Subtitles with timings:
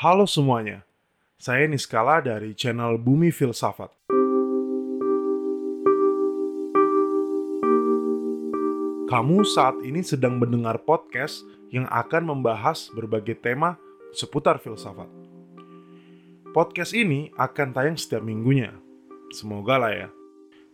[0.00, 0.80] Halo semuanya,
[1.36, 3.92] saya Niskala dari channel Bumi Filsafat.
[9.12, 13.76] Kamu saat ini sedang mendengar podcast yang akan membahas berbagai tema
[14.16, 15.12] seputar filsafat.
[16.56, 18.72] Podcast ini akan tayang setiap minggunya.
[19.36, 20.08] Semoga lah ya.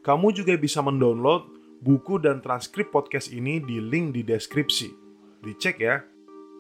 [0.07, 1.51] Kamu juga bisa mendownload
[1.83, 4.95] buku dan transkrip podcast ini di link di deskripsi.
[5.43, 5.99] Dicek ya.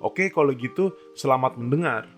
[0.02, 2.16] Oke, kalau gitu selamat mendengar.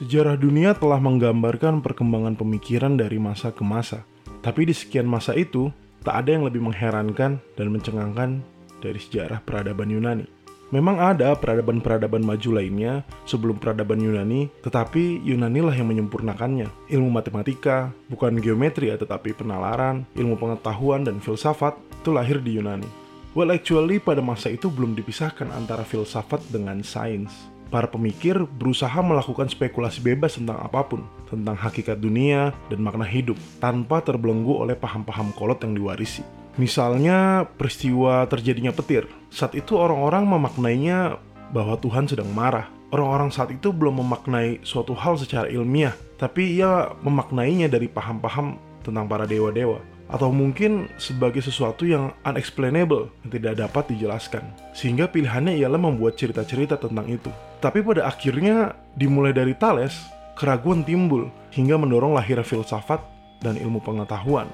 [0.00, 4.00] Sejarah dunia telah menggambarkan perkembangan pemikiran dari masa ke masa.
[4.40, 5.68] Tapi di sekian masa itu,
[6.00, 8.40] tak ada yang lebih mengherankan dan mencengangkan
[8.80, 10.24] dari sejarah peradaban Yunani.
[10.72, 16.88] Memang ada peradaban-peradaban maju lainnya sebelum peradaban Yunani, tetapi Yunani lah yang menyempurnakannya.
[16.88, 22.88] Ilmu matematika, bukan geometri ya, tetapi penalaran, ilmu pengetahuan, dan filsafat itu lahir di Yunani.
[23.36, 29.46] Well, actually pada masa itu belum dipisahkan antara filsafat dengan sains para pemikir berusaha melakukan
[29.46, 35.30] spekulasi bebas tentang apa pun, tentang hakikat dunia dan makna hidup, tanpa terbelenggu oleh paham-paham
[35.38, 36.26] kolot yang diwarisi.
[36.58, 39.06] Misalnya, peristiwa terjadinya petir.
[39.30, 41.16] Saat itu orang-orang memaknainya
[41.54, 42.68] bahwa Tuhan sedang marah.
[42.90, 49.06] Orang-orang saat itu belum memaknai suatu hal secara ilmiah, tapi ia memaknainya dari paham-paham tentang
[49.06, 49.78] para dewa-dewa
[50.10, 54.42] atau mungkin sebagai sesuatu yang unexplainable yang tidak dapat dijelaskan.
[54.74, 57.30] Sehingga pilihannya ialah membuat cerita-cerita tentang itu.
[57.60, 59.92] Tapi pada akhirnya dimulai dari Thales,
[60.32, 63.04] keraguan timbul hingga mendorong lahirnya filsafat
[63.44, 64.48] dan ilmu pengetahuan.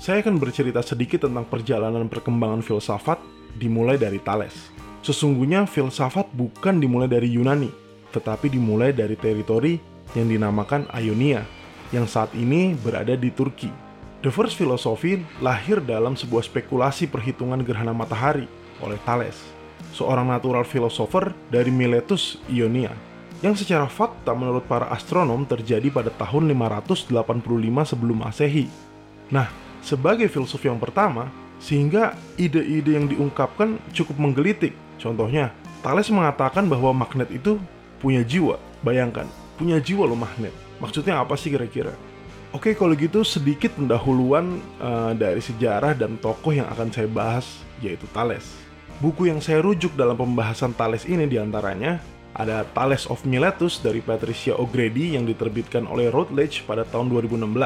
[0.00, 3.20] Saya akan bercerita sedikit tentang perjalanan perkembangan filsafat
[3.60, 4.72] dimulai dari Thales.
[5.04, 7.68] Sesungguhnya filsafat bukan dimulai dari Yunani,
[8.16, 9.76] tetapi dimulai dari teritori
[10.16, 11.44] yang dinamakan Ionia,
[11.92, 13.81] yang saat ini berada di Turki.
[14.22, 18.46] The First Philosophy lahir dalam sebuah spekulasi perhitungan gerhana matahari
[18.78, 19.34] oleh Thales,
[19.90, 22.94] seorang natural philosopher dari Miletus, Ionia,
[23.42, 27.10] yang secara fakta menurut para astronom terjadi pada tahun 585
[27.82, 28.70] sebelum Masehi.
[29.26, 29.50] Nah,
[29.82, 31.26] sebagai filsuf yang pertama,
[31.58, 34.70] sehingga ide-ide yang diungkapkan cukup menggelitik.
[35.02, 35.50] Contohnya,
[35.82, 37.58] Thales mengatakan bahwa magnet itu
[37.98, 38.54] punya jiwa.
[38.86, 39.26] Bayangkan,
[39.58, 40.54] punya jiwa loh magnet.
[40.78, 41.90] Maksudnya apa sih kira-kira?
[42.52, 48.04] Oke, kalau gitu sedikit pendahuluan uh, dari sejarah dan tokoh yang akan saya bahas, yaitu
[48.12, 48.44] Thales.
[49.00, 51.96] Buku yang saya rujuk dalam pembahasan Thales ini di antaranya
[52.36, 57.56] ada Thales of Miletus dari Patricia O'Grady yang diterbitkan oleh Routledge pada tahun 2016.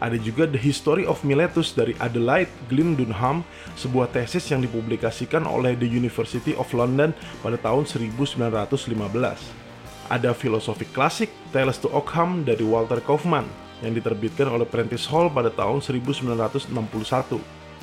[0.00, 3.44] Ada juga The History of Miletus dari Adelaide Glyn Dunham,
[3.76, 7.12] sebuah tesis yang dipublikasikan oleh The University of London
[7.44, 9.68] pada tahun 1915
[10.08, 15.50] ada filosofi klasik Tales to Ockham dari Walter Kaufman yang diterbitkan oleh Prentice Hall pada
[15.54, 16.72] tahun 1961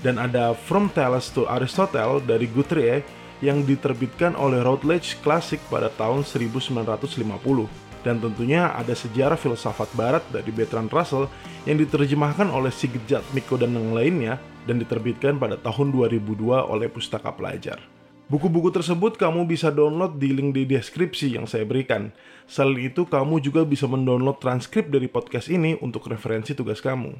[0.04, 3.02] dan ada From Tales to Aristotle dari Guthrie
[3.44, 10.54] yang diterbitkan oleh Routledge Classic pada tahun 1950 dan tentunya ada sejarah filsafat barat dari
[10.54, 11.26] Bertrand Russell
[11.66, 14.38] yang diterjemahkan oleh Sigurd Miko dan yang lainnya
[14.70, 17.95] dan diterbitkan pada tahun 2002 oleh Pustaka Pelajar.
[18.26, 22.10] Buku-buku tersebut kamu bisa download di link di deskripsi yang saya berikan.
[22.50, 27.14] Selain itu, kamu juga bisa mendownload transkrip dari podcast ini untuk referensi tugas kamu.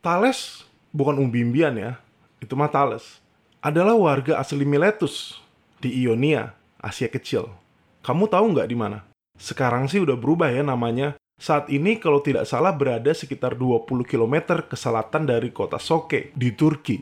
[0.00, 2.00] Thales bukan umbimbian ya,
[2.40, 3.20] itu mah Thales.
[3.60, 5.36] Adalah warga asli Miletus
[5.84, 7.44] di Ionia, Asia Kecil.
[8.00, 9.04] Kamu tahu nggak di mana?
[9.36, 14.58] Sekarang sih udah berubah ya namanya saat ini kalau tidak salah berada sekitar 20 km
[14.66, 16.98] ke selatan dari kota Soke di Turki.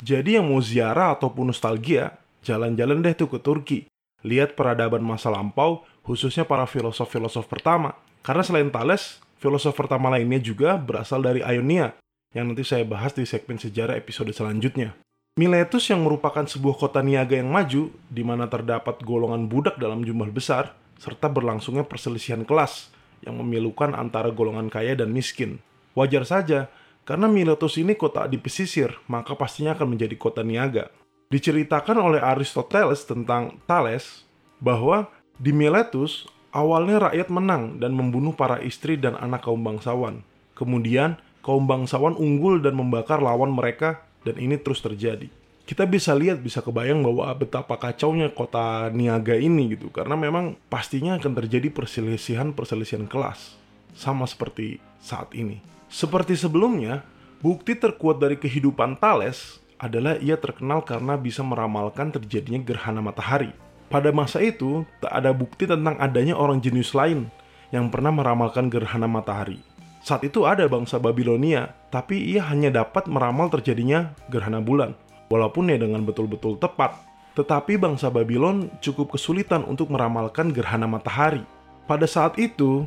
[0.00, 3.90] Jadi yang mau ziarah ataupun nostalgia, jalan-jalan deh tuh ke Turki.
[4.22, 7.98] Lihat peradaban masa lampau, khususnya para filosof-filosof pertama.
[8.22, 11.98] Karena selain Thales, filosof pertama lainnya juga berasal dari Ionia,
[12.30, 14.94] yang nanti saya bahas di segmen sejarah episode selanjutnya.
[15.34, 20.28] Miletus yang merupakan sebuah kota niaga yang maju, di mana terdapat golongan budak dalam jumlah
[20.30, 22.92] besar, serta berlangsungnya perselisihan kelas,
[23.24, 25.60] yang memilukan antara golongan kaya dan miskin.
[25.92, 26.70] Wajar saja,
[27.04, 30.92] karena Miletus ini kota di pesisir, maka pastinya akan menjadi kota niaga.
[31.30, 34.26] Diceritakan oleh Aristoteles tentang Thales
[34.58, 40.26] bahwa di Miletus awalnya rakyat menang dan membunuh para istri dan anak kaum bangsawan.
[40.58, 45.30] Kemudian kaum bangsawan unggul dan membakar lawan mereka dan ini terus terjadi
[45.70, 51.14] kita bisa lihat bisa kebayang bahwa betapa kacaunya kota niaga ini gitu karena memang pastinya
[51.14, 53.54] akan terjadi perselisihan-perselisihan kelas
[53.94, 55.62] sama seperti saat ini.
[55.86, 57.06] Seperti sebelumnya,
[57.38, 63.54] bukti terkuat dari kehidupan Thales adalah ia terkenal karena bisa meramalkan terjadinya gerhana matahari.
[63.86, 67.30] Pada masa itu, tak ada bukti tentang adanya orang jenius lain
[67.70, 69.62] yang pernah meramalkan gerhana matahari.
[70.02, 74.98] Saat itu ada bangsa Babilonia, tapi ia hanya dapat meramal terjadinya gerhana bulan,
[75.30, 76.98] walaupun ya dengan betul-betul tepat.
[77.38, 81.46] Tetapi bangsa Babylon cukup kesulitan untuk meramalkan gerhana matahari.
[81.86, 82.84] Pada saat itu,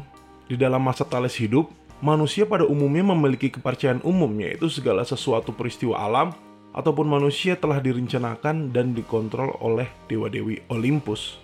[0.51, 1.71] di dalam masa Thales hidup,
[2.03, 6.35] manusia pada umumnya memiliki kepercayaan umum yaitu segala sesuatu peristiwa alam
[6.75, 11.39] ataupun manusia telah direncanakan dan dikontrol oleh dewa-dewi Olympus.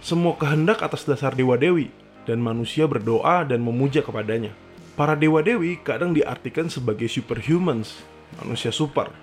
[0.00, 1.92] Semua kehendak atas dasar dewa-dewi
[2.24, 4.50] dan manusia berdoa dan memuja kepadanya.
[4.96, 8.02] Para dewa-dewi kadang diartikan sebagai superhumans,
[8.40, 9.21] manusia super.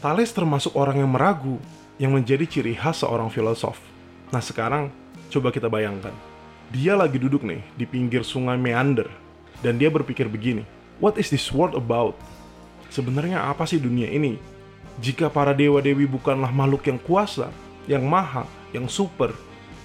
[0.00, 1.60] Thales termasuk orang yang meragu
[2.00, 3.76] yang menjadi ciri khas seorang filosof.
[4.32, 4.88] Nah sekarang,
[5.28, 6.16] coba kita bayangkan.
[6.72, 9.12] Dia lagi duduk nih di pinggir sungai Meander,
[9.60, 10.64] dan dia berpikir begini,
[11.04, 12.16] What is this world about?
[12.88, 14.40] Sebenarnya apa sih dunia ini?
[15.04, 17.52] Jika para dewa-dewi bukanlah makhluk yang kuasa,
[17.84, 19.36] yang maha, yang super,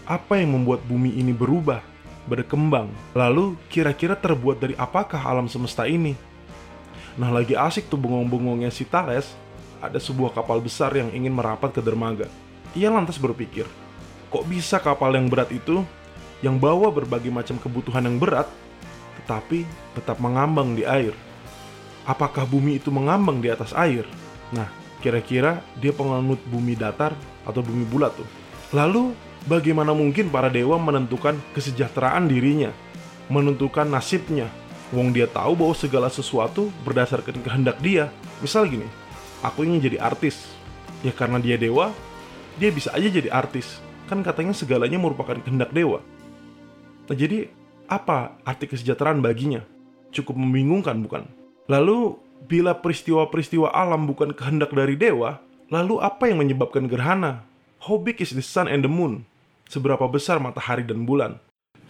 [0.08, 1.84] apa yang membuat bumi ini berubah,
[2.24, 2.88] berkembang?
[3.12, 6.16] Lalu kira-kira terbuat dari apakah alam semesta ini?
[7.20, 9.36] Nah lagi asik tuh bengong-bengongnya si Thales,
[9.90, 12.26] ada sebuah kapal besar yang ingin merapat ke dermaga.
[12.76, 13.66] Ia lantas berpikir,
[14.30, 15.86] kok bisa kapal yang berat itu
[16.44, 18.46] yang bawa berbagai macam kebutuhan yang berat,
[19.24, 19.64] tetapi
[19.96, 21.16] tetap mengambang di air?
[22.06, 24.06] Apakah bumi itu mengambang di atas air?
[24.54, 24.70] Nah,
[25.02, 27.18] kira-kira dia penganut bumi datar
[27.48, 28.28] atau bumi bulat tuh.
[28.76, 29.16] Lalu,
[29.50, 32.70] bagaimana mungkin para dewa menentukan kesejahteraan dirinya,
[33.32, 34.52] menentukan nasibnya?
[34.94, 38.14] Wong dia tahu bahwa segala sesuatu berdasarkan kehendak dia.
[38.38, 38.86] Misal gini,
[39.46, 40.50] aku ingin jadi artis.
[41.06, 41.94] Ya karena dia dewa,
[42.58, 43.78] dia bisa aja jadi artis.
[44.10, 46.02] Kan katanya segalanya merupakan kehendak dewa.
[47.06, 47.54] Nah jadi,
[47.86, 49.62] apa arti kesejahteraan baginya?
[50.10, 51.30] Cukup membingungkan bukan?
[51.70, 52.18] Lalu,
[52.50, 57.46] bila peristiwa-peristiwa alam bukan kehendak dari dewa, lalu apa yang menyebabkan gerhana?
[57.86, 59.26] How big is the sun and the moon?
[59.70, 61.38] Seberapa besar matahari dan bulan?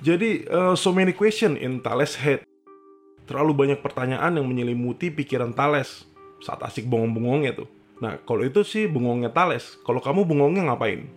[0.03, 2.43] Jadi, uh, so many question in Thales' head.
[3.27, 6.03] Terlalu banyak pertanyaan yang menyelimuti pikiran Thales
[6.45, 7.69] saat asik bengong-bengongnya tuh.
[7.97, 9.81] Nah, kalau itu sih bengongnya Thales.
[9.81, 11.09] Kalau kamu bengongnya ngapain?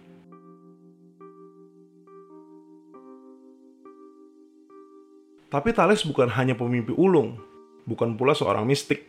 [5.48, 7.40] Tapi Thales bukan hanya pemimpi ulung,
[7.88, 9.08] bukan pula seorang mistik.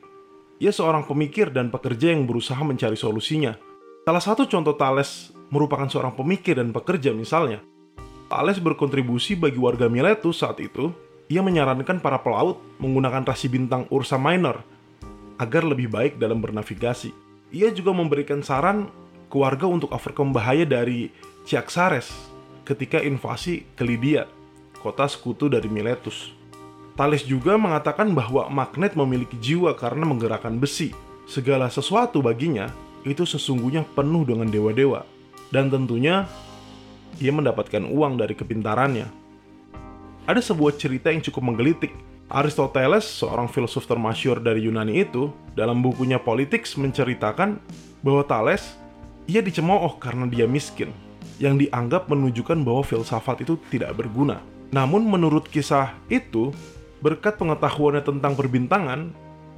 [0.59, 3.55] Ia seorang pemikir dan pekerja yang berusaha mencari solusinya.
[4.03, 7.63] Salah satu contoh Thales merupakan seorang pemikir dan pekerja misalnya.
[8.31, 10.91] Thales berkontribusi bagi warga Miletus saat itu.
[11.29, 14.65] Ia menyarankan para pelaut menggunakan rasi bintang Ursa Minor
[15.39, 17.15] agar lebih baik dalam bernavigasi.
[17.49, 18.91] Ia juga memberikan saran
[19.31, 21.09] ke warga untuk overcome bahaya dari
[21.47, 22.11] Ciaxares
[22.67, 24.29] ketika invasi ke Lydia,
[24.83, 26.35] kota sekutu dari Miletus.
[26.93, 30.91] Thales juga mengatakan bahwa magnet memiliki jiwa karena menggerakkan besi.
[31.25, 32.67] Segala sesuatu baginya
[33.07, 35.07] itu sesungguhnya penuh dengan dewa-dewa.
[35.49, 36.27] Dan tentunya
[37.17, 39.07] ia mendapatkan uang dari kepintarannya.
[40.27, 41.89] Ada sebuah cerita yang cukup menggelitik
[42.29, 47.57] Aristoteles, seorang filsuf termasyur dari Yunani itu, dalam bukunya Politics menceritakan
[48.05, 48.77] bahwa Thales
[49.25, 50.93] ia dicemooh karena dia miskin,
[51.41, 54.45] yang dianggap menunjukkan bahwa filsafat itu tidak berguna.
[54.69, 56.53] Namun menurut kisah itu,
[57.01, 59.09] berkat pengetahuannya tentang perbintangan,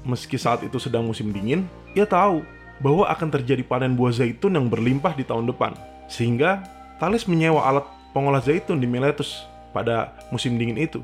[0.08, 2.40] meski saat itu sedang musim dingin, ia tahu
[2.80, 5.76] bahwa akan terjadi panen buah zaitun yang berlimpah di tahun depan.
[6.08, 6.64] Sehingga
[7.04, 7.84] Thales menyewa alat
[8.16, 9.44] pengolah zaitun di Miletus
[9.76, 11.04] pada musim dingin itu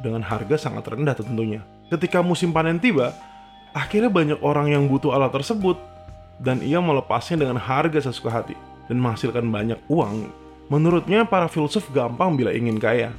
[0.00, 1.60] dengan harga sangat rendah tentunya.
[1.92, 3.12] Ketika musim panen tiba,
[3.76, 5.76] akhirnya banyak orang yang butuh alat tersebut
[6.40, 8.56] dan ia melepasnya dengan harga sesuka hati
[8.88, 10.32] dan menghasilkan banyak uang.
[10.72, 13.12] Menurutnya para filsuf gampang bila ingin kaya.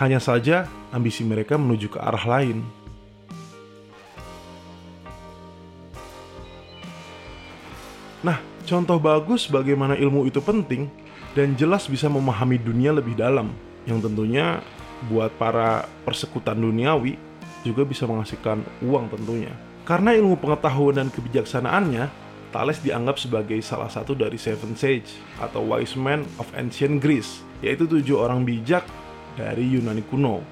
[0.00, 2.64] Hanya saja ambisi mereka menuju ke arah lain.
[8.22, 10.86] Nah, contoh bagus bagaimana ilmu itu penting
[11.34, 13.50] dan jelas bisa memahami dunia lebih dalam,
[13.88, 14.62] yang tentunya
[15.10, 17.18] buat para persekutan duniawi
[17.62, 19.54] juga bisa menghasilkan uang tentunya.
[19.82, 25.08] Karena ilmu pengetahuan dan kebijaksanaannya, Thales dianggap sebagai salah satu dari Seven Sage
[25.40, 28.84] atau Wise Men of Ancient Greece, yaitu tujuh orang bijak
[29.34, 30.44] dari Yunani kuno.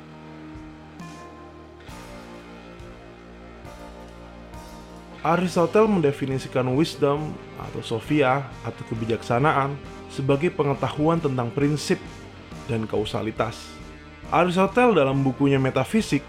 [5.21, 9.77] Aristotle mendefinisikan wisdom atau sophia atau kebijaksanaan
[10.09, 12.01] sebagai pengetahuan tentang prinsip
[12.65, 13.80] dan kausalitas
[14.31, 16.23] Aristotle dalam bukunya Metafisik,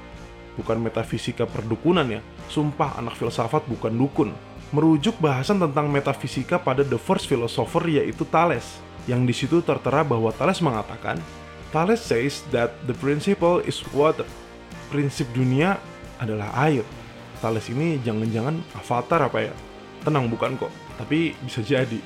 [0.58, 4.30] bukan metafisika perdukunan ya, sumpah anak filsafat bukan dukun,
[4.74, 10.34] merujuk bahasan tentang metafisika pada the first philosopher yaitu Thales, yang di situ tertera bahwa
[10.34, 11.22] Thales mengatakan,
[11.72, 14.28] Thales says that the principle is water.
[14.92, 15.80] Prinsip dunia
[16.20, 16.84] adalah air.
[17.40, 19.54] Thales ini jangan-jangan avatar apa ya?
[20.04, 21.98] Tenang bukan kok, tapi bisa jadi.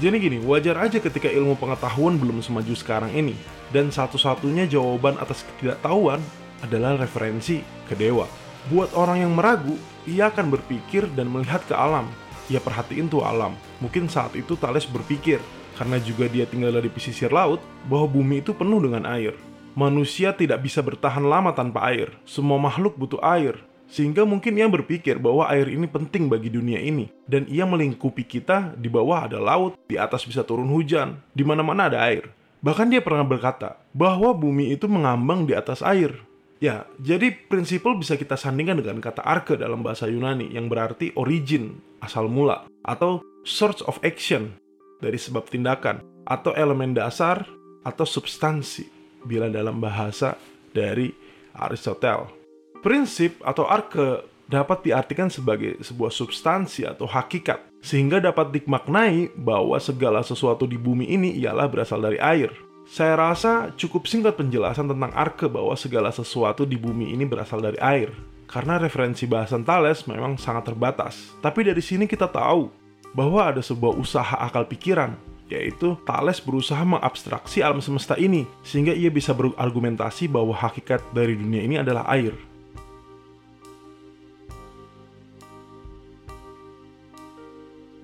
[0.00, 3.36] Jadi gini, wajar aja ketika ilmu pengetahuan belum semaju sekarang ini,
[3.76, 6.16] dan satu-satunya jawaban atas ketidaktahuan
[6.64, 8.24] adalah referensi ke dewa.
[8.72, 9.76] Buat orang yang meragu,
[10.08, 12.08] ia akan berpikir dan melihat ke alam.
[12.48, 13.52] Ia perhatiin tuh alam.
[13.84, 15.42] Mungkin saat itu Thales berpikir,
[15.76, 19.36] karena juga dia tinggal di pesisir laut, bahwa bumi itu penuh dengan air.
[19.72, 22.12] Manusia tidak bisa bertahan lama tanpa air.
[22.28, 23.56] Semua makhluk butuh air.
[23.92, 27.12] Sehingga mungkin ia berpikir bahwa air ini penting bagi dunia ini.
[27.28, 31.92] Dan ia melingkupi kita, di bawah ada laut, di atas bisa turun hujan, di mana-mana
[31.92, 32.32] ada air.
[32.64, 36.16] Bahkan dia pernah berkata bahwa bumi itu mengambang di atas air.
[36.62, 41.82] Ya, jadi prinsipal bisa kita sandingkan dengan kata arke dalam bahasa Yunani yang berarti origin,
[41.98, 44.54] asal mula, atau source of action,
[45.02, 47.42] dari sebab tindakan, atau elemen dasar,
[47.82, 48.86] atau substansi,
[49.26, 50.38] bila dalam bahasa
[50.70, 51.10] dari
[51.58, 52.41] Aristotle.
[52.82, 60.20] Prinsip atau arke dapat diartikan sebagai sebuah substansi atau hakikat, sehingga dapat dimaknai bahwa segala
[60.20, 62.50] sesuatu di bumi ini ialah berasal dari air.
[62.82, 67.78] Saya rasa cukup singkat penjelasan tentang arke bahwa segala sesuatu di bumi ini berasal dari
[67.78, 68.10] air,
[68.50, 71.32] karena referensi bahasan Thales memang sangat terbatas.
[71.38, 72.68] Tapi dari sini kita tahu
[73.14, 75.14] bahwa ada sebuah usaha akal pikiran
[75.52, 81.60] yaitu Thales berusaha mengabstraksi alam semesta ini sehingga ia bisa berargumentasi bahwa hakikat dari dunia
[81.60, 82.32] ini adalah air.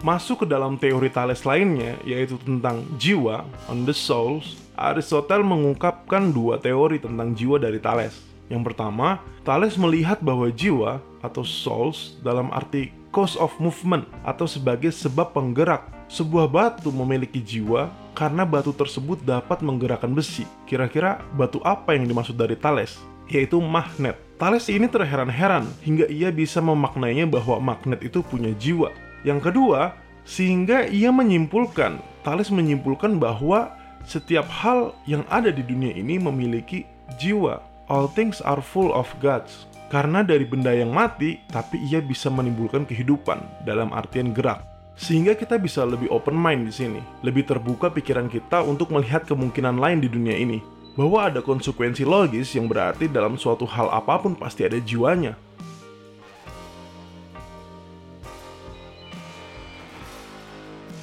[0.09, 6.57] Masuk ke dalam teori Thales lainnya, yaitu tentang jiwa, on the souls, Aristotle mengungkapkan dua
[6.57, 8.17] teori tentang jiwa dari Thales.
[8.49, 14.89] Yang pertama, Thales melihat bahwa jiwa atau souls dalam arti cause of movement atau sebagai
[14.97, 15.85] sebab penggerak.
[16.09, 20.49] Sebuah batu memiliki jiwa karena batu tersebut dapat menggerakkan besi.
[20.65, 22.97] Kira-kira batu apa yang dimaksud dari Thales?
[23.29, 24.17] Yaitu magnet.
[24.41, 28.89] Thales ini terheran-heran hingga ia bisa memaknainya bahwa magnet itu punya jiwa.
[29.29, 29.93] Yang kedua,
[30.25, 33.77] sehingga ia menyimpulkan, Thales menyimpulkan bahwa
[34.09, 36.89] setiap hal yang ada di dunia ini memiliki
[37.21, 37.61] jiwa.
[37.93, 39.69] All things are full of gods.
[39.93, 44.65] Karena dari benda yang mati, tapi ia bisa menimbulkan kehidupan dalam artian gerak.
[44.97, 49.81] Sehingga kita bisa lebih open mind di sini, lebih terbuka pikiran kita untuk melihat kemungkinan
[49.81, 50.61] lain di dunia ini.
[50.97, 55.37] Bahwa ada konsekuensi logis yang berarti dalam suatu hal apa pun pasti ada jiwanya.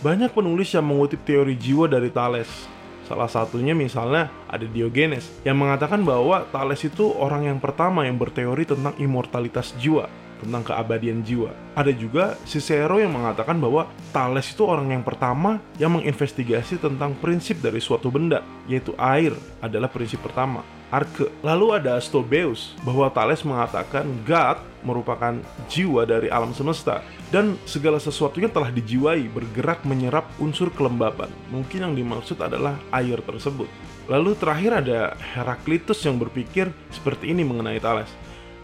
[0.06, 2.70] Banyak penulis yang mengutip teori jiwa dari Thales.
[3.10, 8.70] Salah satunya misalnya ada Diogenes yang mengatakan bahwa Thales itu orang yang pertama yang berteori
[8.70, 10.06] tentang immortalitas jiwa,
[10.46, 11.50] tentang keabadian jiwa.
[11.74, 17.58] Ada juga Cicero yang mengatakan bahwa Thales itu orang yang pertama yang menginvestigasi tentang prinsip
[17.66, 20.62] dari suatu benda, yaitu air adalah prinsip pertama
[20.96, 21.28] arke.
[21.44, 25.36] Lalu ada Stobeus bahwa Thales mengatakan God merupakan
[25.68, 27.04] jiwa dari alam semesta
[27.36, 31.28] dan segala sesuatunya telah dijiwai bergerak menyerap unsur kelembaban.
[31.52, 33.68] Mungkin yang dimaksud adalah air tersebut.
[34.08, 35.00] Lalu terakhir ada
[35.36, 38.10] Heraklitus yang berpikir seperti ini mengenai Thales.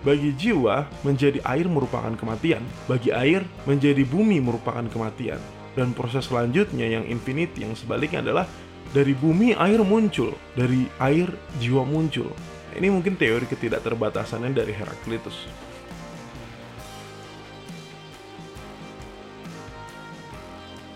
[0.02, 2.66] Bagi jiwa, menjadi air merupakan kematian.
[2.90, 5.38] Bagi air, menjadi bumi merupakan kematian.
[5.78, 8.46] Dan proses selanjutnya yang infinity yang sebaliknya adalah
[8.90, 11.30] dari bumi air muncul, dari air
[11.62, 12.34] jiwa muncul.
[12.74, 15.46] Ini mungkin teori ketidakterbatasannya dari Heraklitus.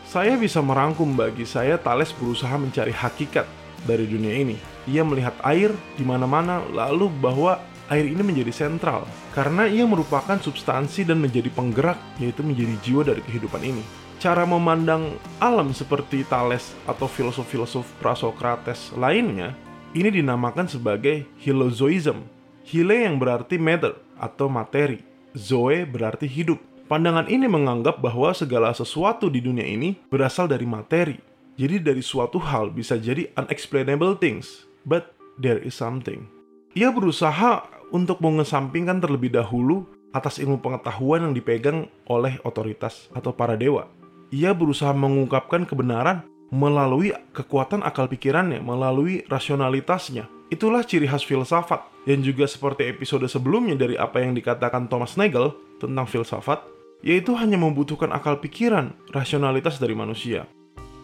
[0.10, 3.44] Saya bisa merangkum bagi saya Thales berusaha mencari hakikat
[3.84, 4.56] dari dunia ini.
[4.88, 7.60] Ia melihat air di mana-mana lalu bahwa
[7.92, 13.22] air ini menjadi sentral karena ia merupakan substansi dan menjadi penggerak yaitu menjadi jiwa dari
[13.25, 13.84] kehidupan ini
[14.20, 19.54] cara memandang alam seperti Thales atau filosof-filosof prasokrates lainnya
[19.96, 22.27] ini dinamakan sebagai Hilozoism.
[22.68, 25.00] Hile yang berarti matter atau materi,
[25.32, 26.60] zoe berarti hidup.
[26.92, 31.15] Pandangan ini menganggap bahwa segala sesuatu di dunia ini berasal dari materi.
[31.56, 36.27] Jadi dari suatu hal bisa jadi unexplainable things, but there is something.
[36.75, 43.60] Ia berusaha untuk mengesampingkan terlebih dahulu atas ilmu pengetahuan yang dipegang oleh otoritas atau para
[43.60, 43.92] dewa
[44.34, 50.30] ia berusaha mengungkapkan kebenaran melalui kekuatan akal pikirannya, melalui rasionalitasnya.
[50.51, 55.58] Itulah ciri khas filsafat, dan juga seperti episode sebelumnya dari apa yang dikatakan Thomas Nagel
[55.82, 56.62] tentang filsafat,
[57.01, 60.46] yaitu hanya membutuhkan akal pikiran, rasionalitas dari manusia.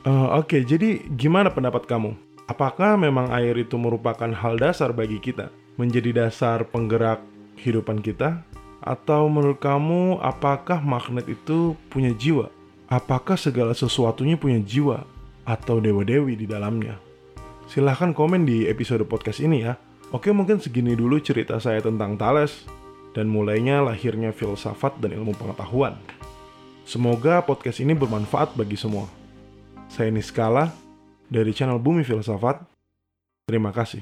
[0.06, 2.14] Uh, Oke, okay, jadi gimana pendapat kamu?
[2.46, 5.50] Apakah memang air itu merupakan hal dasar bagi kita,
[5.82, 7.26] menjadi dasar penggerak
[7.58, 8.46] kehidupan kita?
[8.82, 12.54] Atau menurut kamu, apakah magnet itu punya jiwa?
[12.86, 15.02] Apakah segala sesuatunya punya jiwa
[15.46, 17.02] atau dewa-dewi di dalamnya?
[17.66, 19.74] Silahkan komen di episode podcast ini ya.
[20.12, 22.68] Oke mungkin segini dulu cerita saya tentang Thales
[23.16, 25.96] dan mulainya lahirnya filsafat dan ilmu pengetahuan.
[26.88, 29.08] Semoga podcast ini bermanfaat bagi semua.
[29.92, 30.72] Saya Niskala
[31.28, 32.64] dari channel Bumi Filsafat.
[33.48, 34.00] Terima kasih.